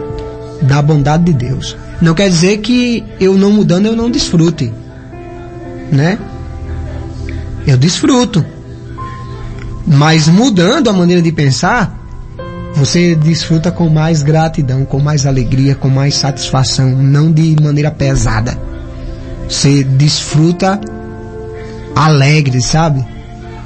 da 0.63 0.81
bondade 0.81 1.25
de 1.25 1.33
Deus. 1.33 1.77
Não 2.01 2.15
quer 2.15 2.29
dizer 2.29 2.59
que 2.59 3.05
eu 3.21 3.35
não 3.35 3.51
mudando 3.51 3.87
eu 3.87 3.97
não 3.97 4.11
desfrute, 4.11 4.73
né? 5.91 6.19
Eu 7.67 7.77
desfruto. 7.77 8.45
Mas 9.87 10.29
mudando 10.29 10.89
a 10.89 10.93
maneira 10.93 11.23
de 11.23 11.31
pensar, 11.33 11.99
você 12.75 13.15
desfruta 13.15 13.71
com 13.71 13.89
mais 13.89 14.23
gratidão, 14.23 14.85
com 14.85 14.99
mais 14.99 15.27
alegria, 15.27 15.75
com 15.75 15.89
mais 15.89 16.17
satisfação, 16.17 16.91
não 16.91 17.31
de 17.31 17.57
maneira 17.63 17.91
pesada. 17.91 18.59
Você 19.49 19.85
desfruta 19.85 20.81
alegre, 21.95 22.61
sabe? 22.61 23.05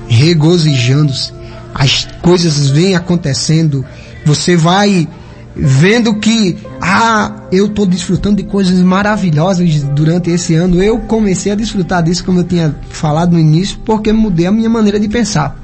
Regozijando-se. 0.09 1.33
As 1.75 2.07
coisas 2.21 2.69
vêm 2.71 2.95
acontecendo. 2.97 3.85
Você 4.27 4.57
vai 4.57 5.09
vendo 5.57 6.15
que, 6.17 6.57
ah, 6.91 7.33
eu 7.53 7.67
estou 7.67 7.85
desfrutando 7.85 8.37
de 8.37 8.45
coisas 8.45 8.79
maravilhosas 8.81 9.83
durante 9.95 10.31
esse 10.31 10.55
ano. 10.55 10.83
Eu 10.83 10.99
comecei 11.01 11.53
a 11.53 11.55
desfrutar 11.55 12.03
disso, 12.03 12.25
como 12.25 12.41
eu 12.41 12.45
tinha 12.45 12.75
falado 12.89 13.33
no 13.33 13.39
início, 13.39 13.79
porque 13.85 14.11
mudei 14.11 14.47
a 14.47 14.53
minha 14.53 14.71
maneira 14.71 14.99
de 14.99 15.07
pensar. 15.07 15.55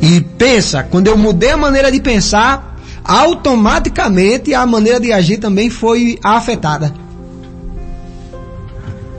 E 0.00 0.22
pensa, 0.38 0.82
quando 0.82 1.08
eu 1.08 1.18
mudei 1.18 1.50
a 1.50 1.56
maneira 1.58 1.92
de 1.92 2.00
pensar, 2.00 2.78
automaticamente 3.04 4.54
a 4.54 4.64
maneira 4.64 4.98
de 4.98 5.12
agir 5.12 5.36
também 5.36 5.68
foi 5.68 6.18
afetada. 6.24 6.94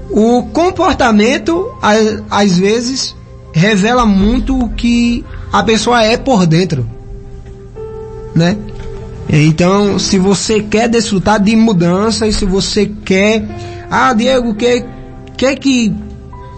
O 0.09 0.43
comportamento, 0.47 1.77
às 2.31 2.57
vezes, 2.57 3.15
revela 3.53 4.03
muito 4.03 4.57
o 4.57 4.69
que 4.69 5.23
a 5.53 5.61
pessoa 5.61 6.03
é 6.03 6.17
por 6.17 6.47
dentro. 6.47 6.89
Né? 8.33 8.57
Então, 9.29 9.99
se 9.99 10.17
você 10.17 10.61
quer 10.61 10.87
desfrutar 10.87 11.39
de 11.41 11.55
mudança 11.55 12.27
e 12.27 12.33
se 12.33 12.45
você 12.45 12.85
quer, 12.85 13.45
ah, 13.89 14.13
Diego, 14.13 14.51
o 14.51 14.55
que, 14.55 14.85
que 15.35 15.55
que 15.55 15.95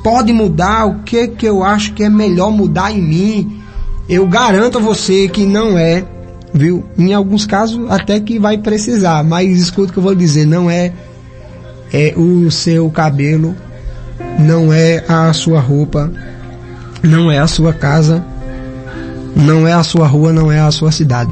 pode 0.03 0.31
mudar? 0.31 0.85
O 0.85 0.99
que 1.03 1.27
que 1.29 1.47
eu 1.47 1.63
acho 1.63 1.93
que 1.93 2.03
é 2.03 2.09
melhor 2.09 2.51
mudar 2.51 2.91
em 2.91 3.01
mim? 3.01 3.59
eu 4.09 4.25
garanto 4.25 4.79
a 4.79 4.81
você 4.81 5.27
que 5.27 5.45
não 5.45 5.77
é, 5.77 6.03
viu? 6.51 6.83
Em 6.97 7.13
alguns 7.13 7.45
casos 7.45 7.89
até 7.91 8.19
que 8.19 8.39
vai 8.39 8.57
precisar, 8.57 9.23
mas 9.23 9.55
escuta 9.55 9.91
o 9.91 9.93
que 9.93 9.99
eu 9.99 10.03
vou 10.03 10.15
dizer, 10.15 10.47
não 10.47 10.67
é, 10.69 10.91
é 11.93 12.15
o 12.17 12.49
seu 12.49 12.89
cabelo, 12.89 13.55
não 14.39 14.73
é 14.73 15.05
a 15.07 15.31
sua 15.31 15.59
roupa, 15.59 16.11
não 17.03 17.31
é 17.31 17.37
a 17.37 17.45
sua 17.45 17.71
casa, 17.71 18.25
não 19.35 19.67
é 19.67 19.73
a 19.73 19.83
sua 19.83 20.07
rua, 20.07 20.33
não 20.33 20.51
é 20.51 20.59
a 20.59 20.71
sua 20.71 20.91
cidade. 20.91 21.31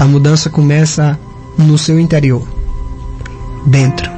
A 0.00 0.06
mudança 0.06 0.48
começa 0.48 1.20
no 1.58 1.76
seu 1.76 2.00
interior, 2.00 2.42
dentro. 3.66 4.10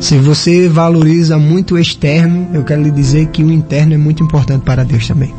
Se 0.00 0.18
você 0.18 0.68
valoriza 0.68 1.38
muito 1.38 1.76
o 1.76 1.78
externo, 1.78 2.48
eu 2.52 2.64
quero 2.64 2.82
lhe 2.82 2.90
dizer 2.90 3.26
que 3.26 3.44
o 3.44 3.52
interno 3.52 3.94
é 3.94 3.96
muito 3.96 4.20
importante 4.20 4.64
para 4.64 4.84
Deus 4.84 5.06
também. 5.06 5.32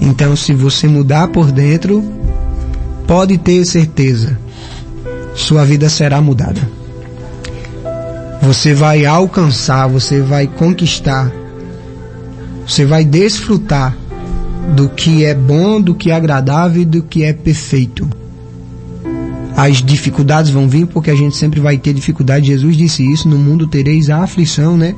Então, 0.00 0.34
se 0.34 0.52
você 0.52 0.88
mudar 0.88 1.28
por 1.28 1.52
dentro, 1.52 2.02
pode 3.06 3.38
ter 3.38 3.64
certeza, 3.64 4.36
sua 5.36 5.64
vida 5.64 5.88
será 5.88 6.20
mudada. 6.20 6.68
Você 8.42 8.74
vai 8.74 9.06
alcançar, 9.06 9.86
você 9.86 10.20
vai 10.20 10.48
conquistar, 10.48 11.30
você 12.66 12.84
vai 12.84 13.04
desfrutar 13.04 13.96
do 14.76 14.88
que 14.88 15.24
é 15.24 15.34
bom, 15.34 15.80
do 15.80 15.94
que 15.94 16.10
é 16.10 16.14
agradável 16.14 16.82
e 16.82 16.86
do 16.86 17.02
que 17.02 17.24
é 17.24 17.32
perfeito. 17.32 18.08
As 19.56 19.82
dificuldades 19.82 20.50
vão 20.50 20.68
vir 20.68 20.86
porque 20.86 21.10
a 21.10 21.14
gente 21.14 21.36
sempre 21.36 21.60
vai 21.60 21.76
ter 21.76 21.92
dificuldade. 21.92 22.46
Jesus 22.46 22.76
disse 22.76 23.04
isso, 23.10 23.28
no 23.28 23.36
mundo 23.36 23.66
tereis 23.66 24.08
a 24.08 24.22
aflição, 24.22 24.76
né? 24.76 24.94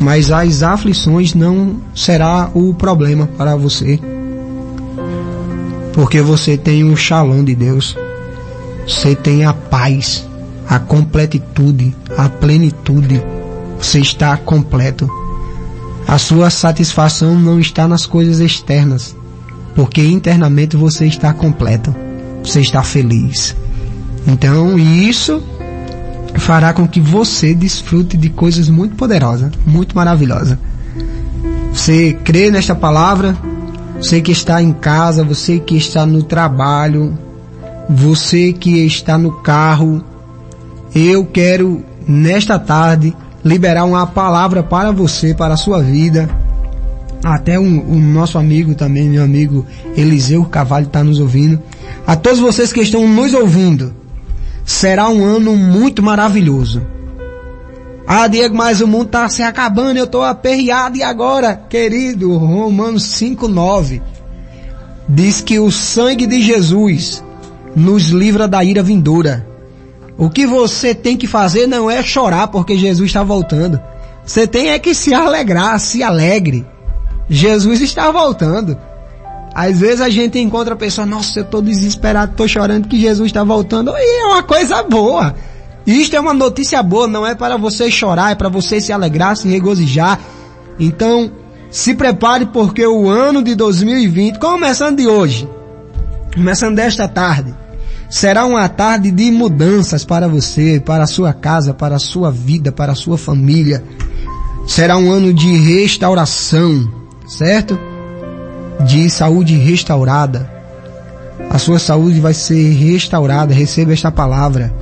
mas 0.00 0.30
as 0.30 0.62
aflições 0.62 1.34
não 1.34 1.76
será 1.94 2.50
o 2.54 2.72
problema 2.72 3.26
para 3.26 3.54
você. 3.54 4.00
Porque 5.92 6.22
você 6.22 6.56
tem 6.56 6.84
o 6.84 6.96
shalom 6.96 7.44
de 7.44 7.54
Deus. 7.54 7.94
Você 8.88 9.14
tem 9.14 9.44
a 9.44 9.52
paz, 9.52 10.26
a 10.66 10.78
completitude, 10.78 11.94
a 12.16 12.30
plenitude. 12.30 13.22
Você 13.78 14.00
está 14.00 14.34
completo. 14.38 15.06
A 16.10 16.18
sua 16.18 16.50
satisfação 16.50 17.36
não 17.36 17.60
está 17.60 17.86
nas 17.86 18.04
coisas 18.04 18.40
externas, 18.40 19.14
porque 19.76 20.02
internamente 20.02 20.76
você 20.76 21.06
está 21.06 21.32
completo. 21.32 21.94
Você 22.42 22.60
está 22.60 22.82
feliz. 22.82 23.54
Então, 24.26 24.76
isso 24.76 25.40
fará 26.34 26.72
com 26.72 26.88
que 26.88 27.00
você 27.00 27.54
desfrute 27.54 28.16
de 28.16 28.28
coisas 28.28 28.68
muito 28.68 28.96
poderosas, 28.96 29.52
muito 29.64 29.94
maravilhosas. 29.94 30.58
Você 31.72 32.18
crê 32.24 32.50
nesta 32.50 32.74
palavra? 32.74 33.36
Você 33.96 34.20
que 34.20 34.32
está 34.32 34.60
em 34.60 34.72
casa, 34.72 35.22
você 35.22 35.60
que 35.60 35.76
está 35.76 36.04
no 36.04 36.24
trabalho, 36.24 37.16
você 37.88 38.52
que 38.52 38.84
está 38.84 39.16
no 39.16 39.30
carro, 39.42 40.04
eu 40.92 41.24
quero 41.24 41.84
nesta 42.04 42.58
tarde 42.58 43.14
liberar 43.44 43.84
uma 43.84 44.06
palavra 44.06 44.62
para 44.62 44.90
você, 44.90 45.34
para 45.34 45.54
a 45.54 45.56
sua 45.56 45.82
vida. 45.82 46.28
Até 47.22 47.58
o 47.58 47.62
um, 47.62 47.96
um 47.96 48.00
nosso 48.00 48.38
amigo 48.38 48.74
também, 48.74 49.08
meu 49.08 49.22
amigo 49.22 49.66
Eliseu 49.96 50.44
Cavalho 50.44 50.86
está 50.86 51.04
nos 51.04 51.20
ouvindo. 51.20 51.60
A 52.06 52.16
todos 52.16 52.40
vocês 52.40 52.72
que 52.72 52.80
estão 52.80 53.06
nos 53.06 53.34
ouvindo, 53.34 53.94
será 54.64 55.08
um 55.08 55.22
ano 55.22 55.54
muito 55.54 56.02
maravilhoso. 56.02 56.82
Ah, 58.06 58.26
Diego, 58.26 58.56
mas 58.56 58.80
o 58.80 58.88
mundo 58.88 59.06
está 59.06 59.28
se 59.28 59.42
acabando, 59.42 59.98
eu 59.98 60.04
estou 60.04 60.24
aperreado 60.24 60.96
e 60.96 61.02
agora, 61.02 61.54
querido, 61.54 62.36
Romanos 62.36 63.04
5,9 63.04 64.00
diz 65.08 65.40
que 65.40 65.58
o 65.58 65.70
sangue 65.70 66.26
de 66.26 66.40
Jesus 66.40 67.22
nos 67.74 68.10
livra 68.10 68.46
da 68.46 68.62
ira 68.62 68.82
vindoura. 68.82 69.46
O 70.20 70.28
que 70.28 70.46
você 70.46 70.94
tem 70.94 71.16
que 71.16 71.26
fazer 71.26 71.66
não 71.66 71.90
é 71.90 72.02
chorar 72.02 72.48
porque 72.48 72.76
Jesus 72.76 73.08
está 73.08 73.22
voltando. 73.22 73.80
Você 74.22 74.46
tem 74.46 74.68
é 74.68 74.78
que 74.78 74.94
se 74.94 75.14
alegrar, 75.14 75.80
se 75.80 76.02
alegre. 76.02 76.66
Jesus 77.26 77.80
está 77.80 78.10
voltando. 78.10 78.76
Às 79.54 79.80
vezes 79.80 80.02
a 80.02 80.10
gente 80.10 80.38
encontra 80.38 80.74
a 80.74 80.76
pessoa, 80.76 81.06
nossa, 81.06 81.38
eu 81.38 81.44
estou 81.44 81.62
desesperado, 81.62 82.32
estou 82.32 82.46
chorando 82.46 82.86
que 82.86 83.00
Jesus 83.00 83.28
está 83.28 83.42
voltando. 83.42 83.92
E 83.96 84.20
é 84.20 84.26
uma 84.26 84.42
coisa 84.42 84.82
boa. 84.82 85.34
Isto 85.86 86.16
é 86.16 86.20
uma 86.20 86.34
notícia 86.34 86.82
boa, 86.82 87.08
não 87.08 87.26
é 87.26 87.34
para 87.34 87.56
você 87.56 87.90
chorar, 87.90 88.32
é 88.32 88.34
para 88.34 88.50
você 88.50 88.78
se 88.78 88.92
alegrar, 88.92 89.38
se 89.38 89.48
regozijar. 89.48 90.20
Então, 90.78 91.32
se 91.70 91.94
prepare 91.94 92.44
porque 92.44 92.86
o 92.86 93.08
ano 93.08 93.42
de 93.42 93.54
2020, 93.54 94.38
começando 94.38 94.98
de 94.98 95.08
hoje, 95.08 95.48
começando 96.34 96.76
desta 96.76 97.08
tarde, 97.08 97.54
Será 98.10 98.44
uma 98.44 98.68
tarde 98.68 99.12
de 99.12 99.30
mudanças 99.30 100.04
para 100.04 100.26
você, 100.26 100.82
para 100.84 101.04
a 101.04 101.06
sua 101.06 101.32
casa, 101.32 101.72
para 101.72 101.94
a 101.94 101.98
sua 102.00 102.28
vida, 102.28 102.72
para 102.72 102.90
a 102.90 102.96
sua 102.96 103.16
família. 103.16 103.84
Será 104.66 104.96
um 104.96 105.12
ano 105.12 105.32
de 105.32 105.56
restauração, 105.56 106.90
certo? 107.28 107.78
De 108.84 109.08
saúde 109.08 109.56
restaurada. 109.56 110.50
A 111.48 111.56
sua 111.56 111.78
saúde 111.78 112.18
vai 112.18 112.34
ser 112.34 112.72
restaurada, 112.72 113.54
receba 113.54 113.92
esta 113.92 114.10
palavra. 114.10 114.74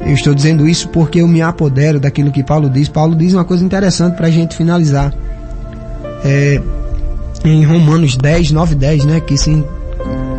Eu 0.00 0.14
estou 0.14 0.34
dizendo 0.34 0.68
isso 0.68 0.88
porque 0.88 1.20
eu 1.20 1.28
me 1.28 1.40
apodero 1.40 2.00
daquilo 2.00 2.32
que 2.32 2.42
Paulo 2.42 2.68
diz. 2.68 2.88
Paulo 2.88 3.14
diz 3.14 3.32
uma 3.32 3.44
coisa 3.44 3.64
interessante 3.64 4.16
para 4.16 4.26
a 4.26 4.30
gente 4.30 4.56
finalizar. 4.56 5.14
É, 6.24 6.60
em 7.44 7.64
Romanos 7.64 8.16
10, 8.16 8.50
9 8.50 8.74
10, 8.74 9.04
né? 9.04 9.20
Que 9.20 9.38
se 9.38 9.64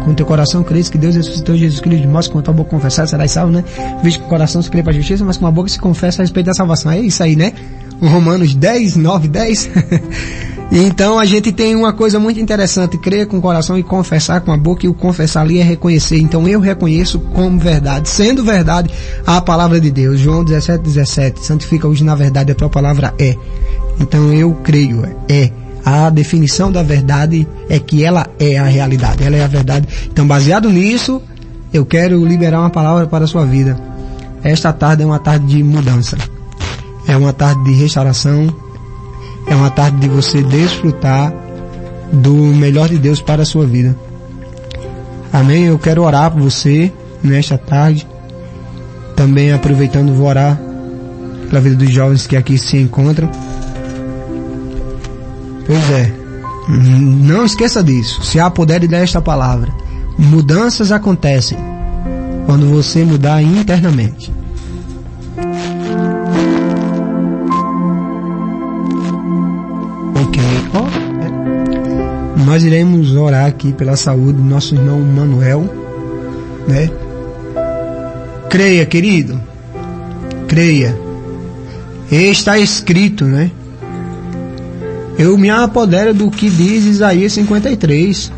com 0.03 0.13
teu 0.13 0.25
coração 0.25 0.63
crês 0.63 0.89
que 0.89 0.97
Deus 0.97 1.15
ressuscitou 1.15 1.55
Jesus 1.55 1.79
Cristo 1.79 2.01
de 2.01 2.07
morte, 2.07 2.29
com 2.29 2.39
a 2.39 2.41
tua 2.41 2.53
boca 2.53 2.69
confessar, 2.69 3.07
serás 3.07 3.31
salvo, 3.31 3.51
né? 3.51 3.63
Veja 4.03 4.17
que 4.17 4.25
o 4.25 4.27
coração 4.27 4.61
se 4.61 4.69
crê 4.69 4.81
para 4.81 4.91
a 4.91 4.95
justiça, 4.95 5.23
mas 5.23 5.37
com 5.37 5.47
a 5.47 5.51
boca 5.51 5.69
se 5.69 5.79
confessa 5.79 6.21
a 6.21 6.23
respeito 6.23 6.47
da 6.47 6.53
salvação. 6.53 6.91
É 6.91 6.99
isso 6.99 7.21
aí, 7.23 7.35
né? 7.35 7.53
Romanos 8.01 8.55
10, 8.55 8.95
9, 8.95 9.27
10. 9.27 9.69
então 10.71 11.19
a 11.19 11.25
gente 11.25 11.51
tem 11.51 11.75
uma 11.75 11.93
coisa 11.93 12.19
muito 12.19 12.39
interessante, 12.39 12.97
crer 12.97 13.27
com 13.27 13.37
o 13.37 13.41
coração 13.41 13.77
e 13.77 13.83
confessar 13.83 14.41
com 14.41 14.51
a 14.51 14.57
boca, 14.57 14.85
e 14.85 14.89
o 14.89 14.93
confessar 14.93 15.41
ali 15.41 15.59
é 15.59 15.63
reconhecer. 15.63 16.17
Então 16.17 16.47
eu 16.47 16.59
reconheço 16.59 17.19
como 17.19 17.59
verdade, 17.59 18.09
sendo 18.09 18.43
verdade 18.43 18.91
a 19.25 19.39
palavra 19.39 19.79
de 19.79 19.91
Deus. 19.91 20.19
João 20.19 20.43
17, 20.43 20.83
17. 20.83 21.45
Santifica 21.45 21.87
hoje 21.87 22.03
na 22.03 22.15
verdade, 22.15 22.51
a 22.51 22.55
tua 22.55 22.69
palavra 22.69 23.13
é. 23.19 23.35
Então 23.99 24.33
eu 24.33 24.53
creio, 24.63 25.03
é 25.29 25.51
a 25.83 26.09
definição 26.09 26.71
da 26.71 26.83
verdade 26.83 27.47
é 27.69 27.79
que 27.79 28.03
ela 28.03 28.27
é 28.39 28.57
a 28.57 28.65
realidade, 28.65 29.23
ela 29.23 29.35
é 29.35 29.43
a 29.43 29.47
verdade. 29.47 29.87
Então, 30.11 30.27
baseado 30.27 30.69
nisso, 30.69 31.21
eu 31.73 31.85
quero 31.85 32.23
liberar 32.25 32.59
uma 32.59 32.69
palavra 32.69 33.07
para 33.07 33.25
a 33.25 33.27
sua 33.27 33.45
vida. 33.45 33.77
Esta 34.43 34.73
tarde 34.73 35.03
é 35.03 35.05
uma 35.05 35.19
tarde 35.19 35.45
de 35.45 35.63
mudança. 35.63 36.17
É 37.07 37.15
uma 37.15 37.33
tarde 37.33 37.63
de 37.63 37.73
restauração. 37.73 38.53
É 39.47 39.55
uma 39.55 39.69
tarde 39.69 39.97
de 39.97 40.09
você 40.09 40.43
desfrutar 40.43 41.33
do 42.11 42.33
melhor 42.33 42.89
de 42.89 42.97
Deus 42.97 43.21
para 43.21 43.43
a 43.43 43.45
sua 43.45 43.65
vida. 43.65 43.95
Amém? 45.31 45.65
Eu 45.65 45.79
quero 45.79 46.03
orar 46.03 46.31
por 46.31 46.41
você 46.41 46.91
nesta 47.23 47.57
tarde. 47.57 48.07
Também 49.15 49.51
aproveitando, 49.51 50.13
vou 50.13 50.27
orar 50.27 50.59
pela 51.49 51.61
vida 51.61 51.75
dos 51.75 51.89
jovens 51.89 52.27
que 52.27 52.35
aqui 52.35 52.57
se 52.57 52.77
encontram. 52.77 53.29
Pois 55.65 55.91
é. 55.91 56.11
Não 56.67 57.45
esqueça 57.45 57.83
disso. 57.83 58.23
Se 58.23 58.39
há 58.39 58.49
poder 58.49 58.87
desta 58.87 59.21
palavra, 59.21 59.71
mudanças 60.17 60.91
acontecem 60.91 61.57
quando 62.45 62.69
você 62.69 63.03
mudar 63.03 63.41
internamente. 63.41 64.31
Ok. 70.15 70.41
Oh, 70.73 72.39
Nós 72.45 72.63
iremos 72.63 73.15
orar 73.15 73.45
aqui 73.45 73.73
pela 73.73 73.95
saúde 73.95 74.33
do 74.33 74.43
nosso 74.43 74.75
irmão 74.75 74.99
Manuel, 75.01 75.69
né? 76.67 76.89
Creia, 78.49 78.85
querido. 78.85 79.39
Creia. 80.47 80.97
Está 82.11 82.59
escrito, 82.59 83.23
né? 83.25 83.51
Eu 85.21 85.37
me 85.37 85.51
apodero 85.51 86.15
do 86.15 86.31
que 86.31 86.49
diz 86.49 86.83
Isaías 86.83 87.33
53. 87.33 88.31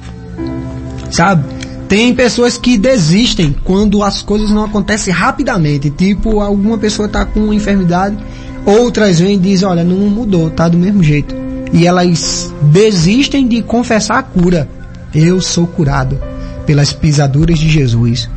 Sabe? 1.10 1.46
Tem 1.88 2.14
pessoas 2.14 2.58
que 2.58 2.78
desistem 2.78 3.56
quando 3.64 4.04
as 4.04 4.22
coisas 4.22 4.50
não 4.50 4.66
acontecem 4.66 5.14
rapidamente. 5.14 5.90
Tipo, 5.90 6.42
alguma 6.42 6.78
pessoa 6.78 7.06
está 7.06 7.24
com 7.24 7.40
uma 7.40 7.56
enfermidade, 7.56 8.18
outras 8.66 9.20
vêm 9.20 9.36
e 9.36 9.40
dizem, 9.40 9.68
olha, 9.68 9.84
não 9.84 9.96
mudou, 10.10 10.50
tá 10.50 10.68
do 10.68 10.78
mesmo 10.78 11.02
jeito. 11.02 11.34
E 11.72 11.88
elas 11.88 12.54
desistem 12.64 13.48
de 13.48 13.62
confessar 13.62 14.18
a 14.18 14.24
cura. 14.24 14.68
Eu 15.16 15.40
sou 15.40 15.66
curado 15.66 16.20
pelas 16.66 16.92
pisaduras 16.92 17.60
de 17.60 17.70
Jesus. 17.70 18.30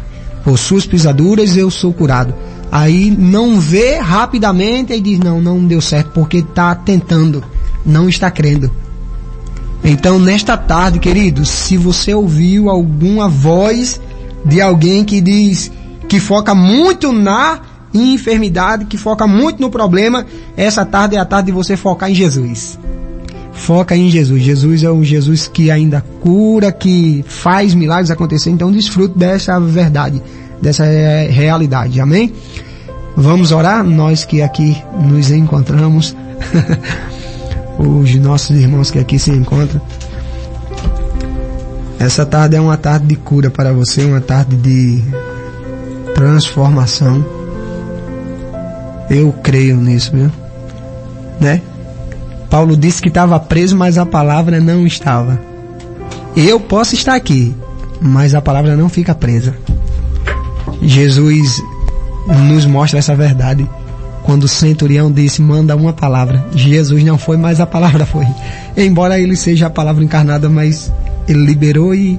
Por 0.45 0.57
suas 0.57 0.87
pisaduras 0.87 1.57
eu 1.57 1.69
sou 1.69 1.93
curado. 1.93 2.33
Aí 2.71 3.11
não 3.11 3.59
vê 3.59 3.97
rapidamente 3.97 4.93
e 4.93 5.01
diz, 5.01 5.19
não, 5.19 5.41
não 5.41 5.65
deu 5.65 5.81
certo, 5.81 6.11
porque 6.13 6.39
está 6.39 6.75
tentando 6.75 7.43
não 7.87 8.09
está 8.09 8.31
crendo. 8.31 8.71
Então, 9.85 10.19
nesta 10.19 10.57
tarde, 10.57 10.99
queridos, 10.99 11.49
se 11.49 11.77
você 11.77 12.13
ouviu 12.13 12.69
alguma 12.69 13.29
voz 13.29 14.01
de 14.45 14.61
alguém 14.61 15.05
que 15.05 15.21
diz 15.21 15.71
que 16.09 16.19
foca 16.19 16.55
muito 16.55 17.13
na 17.13 17.61
enfermidade, 17.95 18.85
que 18.85 18.97
foca 18.97 19.27
muito 19.27 19.61
no 19.61 19.71
problema, 19.71 20.27
essa 20.57 20.85
tarde 20.85 21.17
é 21.17 21.19
a 21.19 21.25
tarde 21.25 21.47
de 21.47 21.53
você 21.53 21.77
focar 21.77 22.11
em 22.11 22.15
Jesus. 22.15 22.79
Foca 23.53 23.97
em 23.97 24.11
Jesus. 24.11 24.43
Jesus 24.43 24.83
é 24.83 24.91
o 24.91 25.03
Jesus 25.03 25.49
que 25.49 25.71
ainda 25.71 26.05
cura, 26.21 26.71
que 26.71 27.25
faz 27.27 27.75
milagres 27.75 28.11
acontecer. 28.11 28.51
Então, 28.51 28.71
desfrute 28.71 29.17
dessa 29.17 29.59
verdade, 29.59 30.23
dessa 30.61 30.85
realidade. 30.85 32.01
Amém? 32.01 32.33
Vamos 33.17 33.53
orar, 33.53 33.83
nós 33.83 34.25
que 34.25 34.43
aqui 34.43 34.77
nos 35.01 35.31
encontramos. 35.31 36.15
os 37.79 38.15
nossos 38.17 38.57
irmãos 38.57 38.91
que 38.91 38.99
aqui 38.99 39.19
se 39.19 39.31
encontram. 39.31 39.81
Essa 41.99 42.25
tarde 42.27 42.57
é 42.57 42.61
uma 42.61 42.77
tarde 42.77 43.07
de 43.07 43.17
cura 43.17 43.51
para 43.51 43.73
você, 43.73 44.05
uma 44.05 44.21
tarde 44.21 44.57
de 44.57 45.03
transformação. 46.15 47.25
Eu 49.09 49.33
creio 49.43 49.77
nisso, 49.77 50.13
viu? 50.13 50.31
Né? 51.41 51.61
Paulo 52.51 52.77
disse 52.77 53.03
que 53.03 53.09
estava 53.09 53.39
preso, 53.39 53.77
mas 53.77 53.99
a 53.99 54.07
palavra 54.07 54.61
não 54.61 54.87
estava. 54.87 55.39
Eu 56.37 56.61
posso 56.61 56.95
estar 56.95 57.15
aqui, 57.15 57.55
mas 58.01 58.35
a 58.35 58.43
palavra 58.43 58.77
não 58.77 58.89
fica 58.89 59.15
presa. 59.15 59.55
Jesus 60.83 61.63
nos 62.49 62.67
mostra 62.67 62.99
essa 62.99 63.15
verdade 63.15 63.69
quando 64.27 64.43
o 64.43 64.49
centurião 64.49 65.11
disse, 65.11 65.41
manda 65.41 65.77
uma 65.77 65.93
palavra. 65.93 66.45
Jesus 66.53 67.05
não 67.05 67.17
foi, 67.17 67.37
mas 67.37 67.61
a 67.61 67.67
palavra 67.67 68.05
foi. 68.05 68.27
Embora 68.77 69.21
ele 69.21 69.37
seja 69.37 69.69
a 69.69 69.71
palavra 69.71 70.03
encarnada, 70.03 70.49
mas 70.49 70.93
ele 71.29 71.47
liberou 71.47 71.95
e 71.95 72.19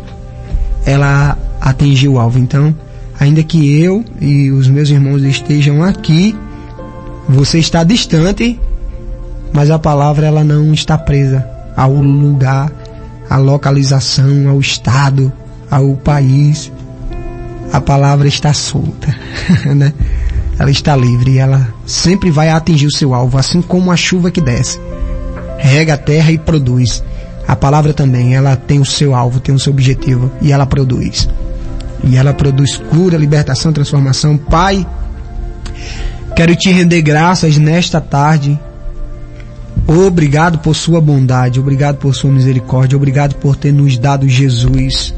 ela 0.86 1.38
atingiu 1.60 2.14
o 2.14 2.20
alvo. 2.20 2.40
Então, 2.40 2.74
ainda 3.20 3.44
que 3.44 3.78
eu 3.82 4.06
e 4.22 4.50
os 4.52 4.70
meus 4.70 4.90
irmãos 4.90 5.22
estejam 5.22 5.84
aqui, 5.84 6.34
você 7.28 7.60
está 7.60 7.84
distante, 7.84 8.58
mas 9.52 9.70
a 9.70 9.78
palavra 9.78 10.28
ela 10.28 10.46
não 10.46 10.74
está 10.74 10.98
presa 10.98 11.46
ao 11.76 11.94
lugar, 11.94 12.72
à 13.30 13.36
localização, 13.36 14.48
ao 14.48 14.62
estado, 14.62 15.30
ao 15.70 15.94
país. 15.98 16.72
A 17.74 17.82
palavra 17.82 18.30
está 18.30 18.54
solta, 18.54 19.14
né? 19.76 19.92
Ela 20.60 20.72
está 20.72 20.96
livre 20.96 21.32
e 21.32 21.38
ela 21.38 21.68
sempre 21.86 22.32
vai 22.32 22.50
atingir 22.50 22.88
o 22.88 22.96
seu 22.96 23.14
alvo, 23.14 23.38
assim 23.38 23.62
como 23.62 23.92
a 23.92 23.96
chuva 23.96 24.32
que 24.32 24.42
desce. 24.42 24.80
Rega 25.58 25.94
a 25.94 25.98
terra 25.98 26.32
e 26.32 26.38
produz. 26.38 27.04
A 27.48 27.56
palavra 27.56 27.94
também, 27.94 28.36
ela 28.36 28.56
tem 28.56 28.80
o 28.80 28.86
seu 28.86 29.16
alvo, 29.16 29.40
tem 29.40 29.54
o 29.56 29.60
seu 29.60 29.72
objetivo 29.72 30.32
e 30.42 30.52
ela 30.52 30.66
produz. 30.66 31.30
E 32.04 32.16
ela 32.16 32.34
produz 32.34 32.78
cura, 32.78 33.18
libertação, 33.18 33.72
transformação. 33.72 34.38
Pai, 34.38 34.86
Quero 36.38 36.56
te 36.56 36.70
render 36.70 37.02
graças 37.02 37.58
nesta 37.58 38.00
tarde. 38.00 38.60
Obrigado 39.88 40.60
por 40.60 40.76
sua 40.76 41.02
bondade, 41.02 41.60
obrigado 41.60 41.98
por 41.98 42.14
sua 42.14 42.32
misericórdia, 42.32 42.96
obrigado 42.96 43.34
por 43.38 43.56
ter 43.56 43.72
nos 43.72 43.98
dado 43.98 44.30
Jesus. 44.30 45.16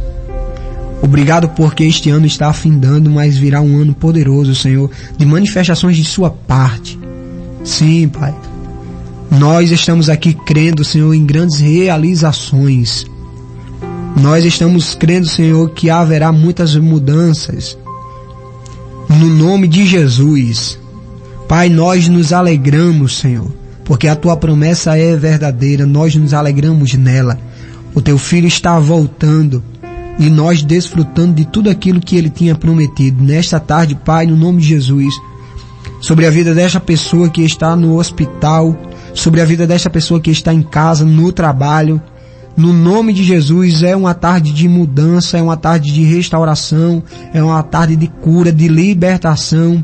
Obrigado 1.01 1.49
porque 1.49 1.83
este 1.83 2.09
ano 2.09 2.25
está 2.25 2.49
afindando, 2.49 3.09
mas 3.09 3.37
virá 3.37 3.61
um 3.61 3.81
ano 3.81 3.93
poderoso, 3.93 4.53
Senhor, 4.53 4.89
de 5.17 5.25
manifestações 5.25 5.95
de 5.95 6.03
sua 6.03 6.29
parte. 6.29 6.99
Sim, 7.63 8.09
Pai. 8.09 8.35
Nós 9.31 9.71
estamos 9.71 10.09
aqui 10.09 10.33
crendo, 10.33 10.83
Senhor, 10.83 11.13
em 11.13 11.25
grandes 11.25 11.59
realizações. 11.59 13.05
Nós 14.19 14.43
estamos 14.43 14.95
crendo, 14.95 15.27
Senhor, 15.27 15.69
que 15.69 15.89
haverá 15.89 16.31
muitas 16.31 16.75
mudanças. 16.75 17.77
No 19.07 19.27
nome 19.27 19.67
de 19.67 19.85
Jesus. 19.85 20.77
Pai, 21.47 21.69
nós 21.69 22.07
nos 22.07 22.33
alegramos, 22.33 23.17
Senhor, 23.17 23.51
porque 23.83 24.07
a 24.07 24.15
tua 24.15 24.37
promessa 24.37 24.97
é 24.97 25.15
verdadeira, 25.15 25.85
nós 25.85 26.15
nos 26.15 26.33
alegramos 26.33 26.93
nela. 26.93 27.39
O 27.95 28.01
teu 28.01 28.17
filho 28.17 28.47
está 28.47 28.79
voltando 28.79 29.63
e 30.19 30.29
nós 30.29 30.61
desfrutando 30.61 31.33
de 31.33 31.45
tudo 31.45 31.69
aquilo 31.69 32.01
que 32.01 32.17
ele 32.17 32.29
tinha 32.29 32.53
prometido. 32.53 33.23
Nesta 33.23 33.59
tarde, 33.59 33.95
Pai, 33.95 34.27
no 34.27 34.35
nome 34.35 34.61
de 34.61 34.67
Jesus, 34.67 35.15
sobre 36.01 36.27
a 36.27 36.29
vida 36.29 36.53
desta 36.53 36.79
pessoa 36.79 37.29
que 37.29 37.41
está 37.41 37.75
no 37.75 37.97
hospital, 37.97 38.77
sobre 39.13 39.39
a 39.39 39.45
vida 39.45 39.65
desta 39.65 39.89
pessoa 39.89 40.19
que 40.19 40.29
está 40.29 40.53
em 40.53 40.61
casa, 40.61 41.05
no 41.05 41.31
trabalho, 41.31 42.01
no 42.57 42.73
nome 42.73 43.13
de 43.13 43.23
Jesus, 43.23 43.83
é 43.83 43.95
uma 43.95 44.13
tarde 44.13 44.51
de 44.51 44.67
mudança, 44.67 45.37
é 45.37 45.41
uma 45.41 45.55
tarde 45.55 45.93
de 45.93 46.03
restauração, 46.03 47.01
é 47.33 47.41
uma 47.41 47.63
tarde 47.63 47.95
de 47.95 48.07
cura, 48.07 48.51
de 48.51 48.67
libertação. 48.67 49.81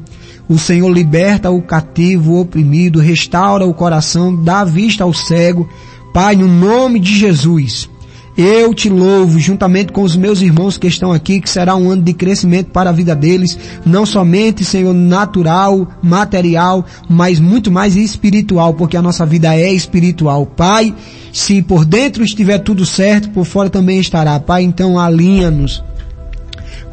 O 0.49 0.59
Senhor 0.59 0.89
liberta 0.89 1.49
o 1.49 1.61
cativo, 1.61 2.33
o 2.33 2.41
oprimido, 2.41 2.99
restaura 2.99 3.65
o 3.65 3.73
coração, 3.73 4.35
dá 4.35 4.65
vista 4.65 5.05
ao 5.05 5.13
cego. 5.13 5.69
Pai, 6.13 6.35
no 6.35 6.49
nome 6.49 6.99
de 6.99 7.17
Jesus, 7.17 7.89
eu 8.37 8.73
te 8.73 8.89
louvo 8.89 9.39
juntamente 9.39 9.93
com 9.93 10.01
os 10.01 10.15
meus 10.15 10.41
irmãos 10.41 10.77
que 10.77 10.87
estão 10.87 11.11
aqui, 11.11 11.39
que 11.39 11.49
será 11.49 11.75
um 11.75 11.89
ano 11.89 12.01
de 12.01 12.13
crescimento 12.13 12.71
para 12.71 12.89
a 12.89 12.93
vida 12.93 13.15
deles, 13.15 13.57
não 13.85 14.05
somente, 14.05 14.65
Senhor, 14.65 14.93
natural, 14.93 15.87
material, 16.01 16.85
mas 17.09 17.39
muito 17.39 17.71
mais 17.71 17.95
espiritual, 17.95 18.73
porque 18.73 18.97
a 18.97 19.01
nossa 19.01 19.25
vida 19.25 19.55
é 19.55 19.71
espiritual. 19.71 20.45
Pai, 20.45 20.93
se 21.31 21.61
por 21.61 21.85
dentro 21.85 22.23
estiver 22.23 22.59
tudo 22.59 22.85
certo, 22.85 23.29
por 23.29 23.45
fora 23.45 23.69
também 23.69 23.99
estará. 23.99 24.39
Pai, 24.39 24.63
então 24.63 24.99
alinha-nos 24.99 25.83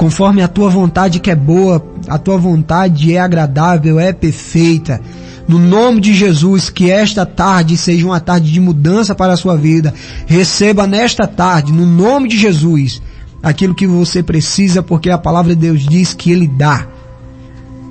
conforme 0.03 0.43
a 0.43 0.49
tua 0.49 0.69
vontade 0.69 1.21
que 1.21 1.31
é 1.31 1.35
boa, 1.37 1.81
a 2.09 2.19
tua 2.19 2.37
vontade 2.37 3.15
é 3.15 3.21
agradável, 3.21 4.01
é 4.01 4.13
perfeita. 4.13 5.01
No 5.49 5.59
nome 5.59 6.01
de 6.01 6.15
Jesus, 6.15 6.71
que 6.71 6.91
esta 6.91 7.27
tarde 7.27 7.77
seja 7.77 8.07
uma 8.07 8.21
tarde 8.21 8.51
de 8.51 8.61
mudança 8.61 9.15
para 9.15 9.33
a 9.33 9.37
sua 9.37 9.57
vida. 9.57 9.93
Receba 10.27 10.87
nesta 10.87 11.27
tarde, 11.27 11.73
no 11.73 11.85
nome 11.85 12.29
de 12.29 12.39
Jesus, 12.39 13.03
aquilo 13.43 13.75
que 13.75 13.87
você 13.87 14.23
precisa, 14.23 14.83
porque 14.83 15.11
a 15.11 15.19
palavra 15.19 15.55
de 15.55 15.61
Deus 15.61 15.87
diz 15.87 16.15
que 16.15 16.31
Ele 16.31 16.47
dá. 16.47 16.87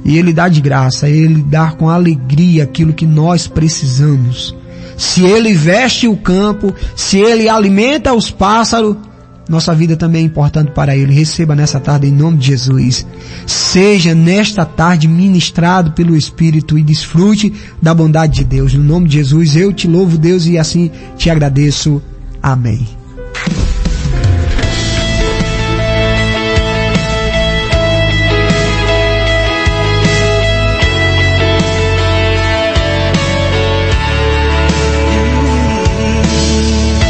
E 0.04 0.18
Ele 0.18 0.34
dá 0.34 0.48
de 0.48 0.62
graça, 0.62 1.10
Ele 1.10 1.42
dá 1.44 1.72
com 1.72 1.90
alegria 1.90 2.64
aquilo 2.64 2.94
que 2.94 3.06
nós 3.06 3.48
precisamos. 3.48 4.56
Se 4.98 5.24
Ele 5.24 5.54
veste 5.54 6.08
o 6.08 6.16
campo, 6.16 6.74
se 6.96 7.20
Ele 7.20 7.50
alimenta 7.50 8.14
os 8.14 8.32
pássaros, 8.32 8.96
nossa 9.52 9.76
vida 9.76 9.98
também 9.98 10.24
é 10.24 10.26
importante 10.26 10.72
para 10.72 10.96
Ele. 10.96 11.14
Receba 11.14 11.54
nessa 11.54 11.78
tarde 11.78 12.08
em 12.08 12.12
nome 12.12 12.38
de 12.38 12.48
Jesus. 12.48 13.06
Seja 13.46 14.16
nesta 14.16 14.66
tarde 14.66 15.10
ministrado 15.10 15.92
pelo 15.92 16.16
Espírito 16.16 16.78
e 16.78 16.82
desfrute 16.82 17.52
da 17.82 17.94
bondade 17.94 18.36
de 18.36 18.44
Deus. 18.46 18.74
No 18.74 18.84
nome 18.84 19.10
de 19.10 19.18
Jesus 19.18 19.58
eu 19.58 19.74
te 19.74 19.90
louvo, 19.90 20.18
Deus, 20.18 20.46
e 20.46 20.58
assim 20.58 20.90
te 21.18 21.30
agradeço. 21.30 22.02
Amém. 22.42 22.88